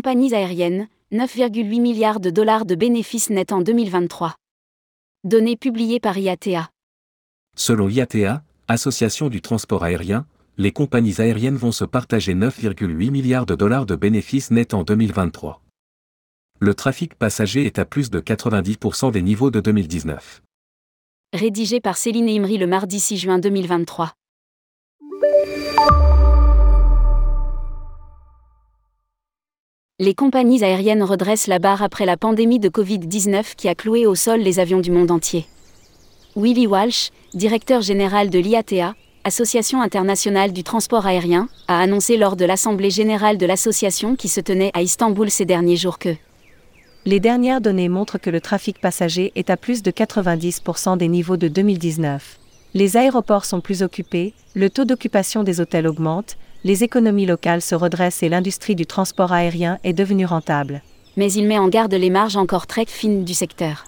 [0.00, 4.34] compagnies aériennes, 9,8 milliards de dollars de bénéfices nets en 2023.
[5.24, 6.70] Données publiées par IATA.
[7.54, 10.24] Selon IATA, Association du transport aérien,
[10.56, 15.60] les compagnies aériennes vont se partager 9,8 milliards de dollars de bénéfices nets en 2023.
[16.60, 20.40] Le trafic passager est à plus de 90% des niveaux de 2019.
[21.34, 24.14] Rédigé par Céline Imri le mardi 6 juin 2023.
[30.02, 34.14] Les compagnies aériennes redressent la barre après la pandémie de Covid-19 qui a cloué au
[34.14, 35.44] sol les avions du monde entier.
[36.36, 42.46] Willy Walsh, directeur général de l'IATA, Association internationale du transport aérien, a annoncé lors de
[42.46, 46.16] l'Assemblée générale de l'association qui se tenait à Istanbul ces derniers jours que
[47.04, 51.36] les dernières données montrent que le trafic passager est à plus de 90% des niveaux
[51.36, 52.38] de 2019.
[52.72, 57.74] Les aéroports sont plus occupés, le taux d'occupation des hôtels augmente, les économies locales se
[57.74, 60.82] redressent et l'industrie du transport aérien est devenue rentable.
[61.16, 63.86] Mais il met en garde les marges encore très fines du secteur.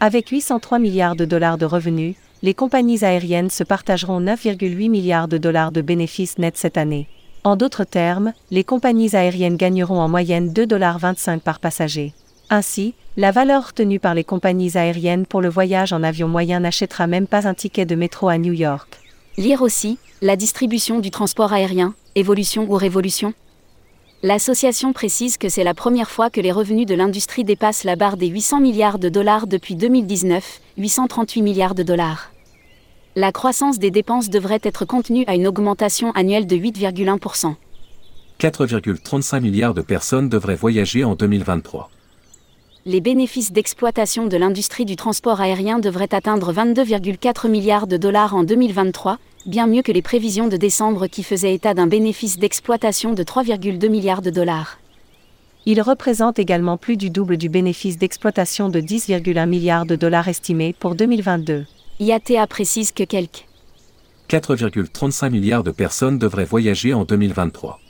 [0.00, 5.38] Avec 803 milliards de dollars de revenus, les compagnies aériennes se partageront 9,8 milliards de
[5.38, 7.08] dollars de bénéfices nets cette année.
[7.42, 11.00] En d'autres termes, les compagnies aériennes gagneront en moyenne 2,25 dollars
[11.42, 12.12] par passager.
[12.50, 17.06] Ainsi, la valeur retenue par les compagnies aériennes pour le voyage en avion moyen n'achètera
[17.06, 18.97] même pas un ticket de métro à New York.
[19.38, 23.34] Lire aussi, la distribution du transport aérien, évolution ou révolution
[24.24, 28.16] L'association précise que c'est la première fois que les revenus de l'industrie dépassent la barre
[28.16, 32.32] des 800 milliards de dollars depuis 2019, 838 milliards de dollars.
[33.14, 37.54] La croissance des dépenses devrait être contenue à une augmentation annuelle de 8,1%.
[38.40, 41.90] 4,35 milliards de personnes devraient voyager en 2023
[42.88, 48.44] les bénéfices d'exploitation de l'industrie du transport aérien devraient atteindre 22,4 milliards de dollars en
[48.44, 53.22] 2023, bien mieux que les prévisions de décembre qui faisaient état d'un bénéfice d'exploitation de
[53.22, 54.78] 3,2 milliards de dollars.
[55.66, 60.74] Il représente également plus du double du bénéfice d'exploitation de 10,1 milliards de dollars estimé
[60.78, 61.66] pour 2022.
[62.00, 63.46] IATA précise que quelques
[64.28, 67.80] 4,35 milliards de personnes devraient voyager en 2023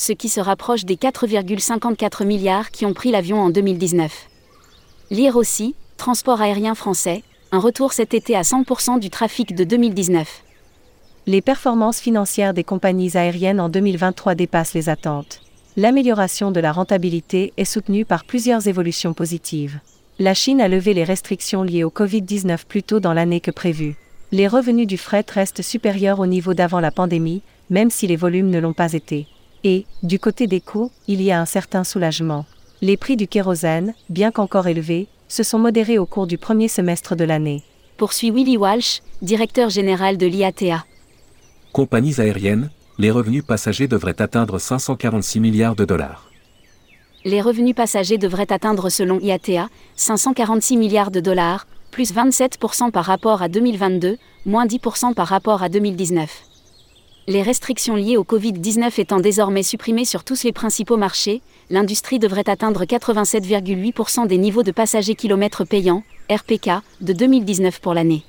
[0.00, 4.10] ce qui se rapproche des 4,54 milliards qui ont pris l'avion en 2019.
[5.10, 10.42] Lire aussi, transport aérien français, un retour cet été à 100% du trafic de 2019.
[11.26, 15.40] Les performances financières des compagnies aériennes en 2023 dépassent les attentes.
[15.76, 19.80] L'amélioration de la rentabilité est soutenue par plusieurs évolutions positives.
[20.18, 23.96] La Chine a levé les restrictions liées au Covid-19 plus tôt dans l'année que prévu.
[24.32, 28.50] Les revenus du fret restent supérieurs au niveau d'avant la pandémie, même si les volumes
[28.50, 29.26] ne l'ont pas été.
[29.62, 32.46] Et, du côté des coûts, il y a un certain soulagement.
[32.80, 37.14] Les prix du kérosène, bien qu'encore élevés, se sont modérés au cours du premier semestre
[37.14, 37.62] de l'année.
[37.98, 40.84] Poursuit Willy Walsh, directeur général de l'IATA.
[41.72, 46.30] Compagnies aériennes, les revenus passagers devraient atteindre 546 milliards de dollars.
[47.24, 53.42] Les revenus passagers devraient atteindre selon IATA 546 milliards de dollars, plus 27% par rapport
[53.42, 54.16] à 2022,
[54.46, 56.44] moins 10% par rapport à 2019
[57.30, 62.50] les restrictions liées au Covid-19 étant désormais supprimées sur tous les principaux marchés, l'industrie devrait
[62.50, 66.70] atteindre 87,8% des niveaux de passagers kilomètres payants, RPK,
[67.00, 68.24] de 2019 pour l'année.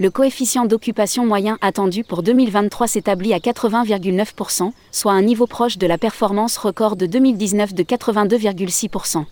[0.00, 5.86] Le coefficient d'occupation moyen attendu pour 2023 s'établit à 80,9%, soit un niveau proche de
[5.86, 9.24] la performance record de 2019 de 82,6%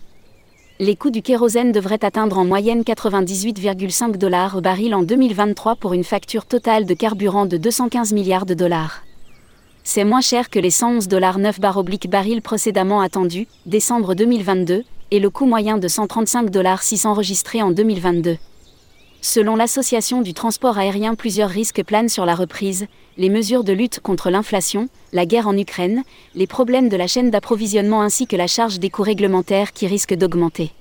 [0.79, 5.93] les coûts du kérosène devraient atteindre en moyenne 98,5 dollars au baril en 2023 pour
[5.93, 9.03] une facture totale de carburant de 215 milliards de dollars.
[9.83, 14.83] C'est moins cher que les 111 dollars 9 bar oblique baril précédemment attendus, décembre 2022,
[15.09, 18.37] et le coût moyen de 135 dollars 6 enregistré en 2022.
[19.21, 23.99] Selon l'Association du transport aérien, plusieurs risques planent sur la reprise, les mesures de lutte
[23.99, 26.03] contre l'inflation, la guerre en Ukraine,
[26.35, 30.15] les problèmes de la chaîne d'approvisionnement ainsi que la charge des coûts réglementaires qui risquent
[30.15, 30.71] d'augmenter.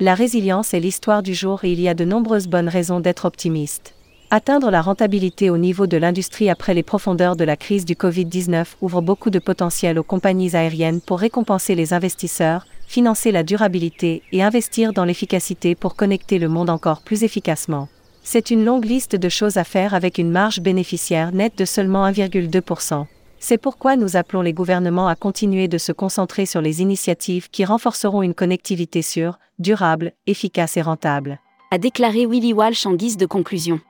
[0.00, 3.26] La résilience est l'histoire du jour et il y a de nombreuses bonnes raisons d'être
[3.26, 3.94] optimiste.
[4.30, 8.64] Atteindre la rentabilité au niveau de l'industrie après les profondeurs de la crise du Covid-19
[8.80, 14.42] ouvre beaucoup de potentiel aux compagnies aériennes pour récompenser les investisseurs, financer la durabilité et
[14.42, 17.88] investir dans l'efficacité pour connecter le monde encore plus efficacement.
[18.22, 22.06] C'est une longue liste de choses à faire avec une marge bénéficiaire nette de seulement
[22.08, 23.06] 1,2%.
[23.40, 27.64] C'est pourquoi nous appelons les gouvernements à continuer de se concentrer sur les initiatives qui
[27.64, 31.40] renforceront une connectivité sûre, durable, efficace et rentable.
[31.72, 33.80] A déclaré Willy Walsh en guise de conclusion.